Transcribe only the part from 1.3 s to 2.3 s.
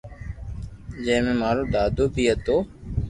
مارو دادو بي